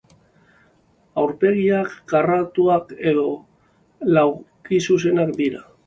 [1.23, 3.29] Aurpegiak karratuak edo
[4.17, 5.69] laukizuzenak dira.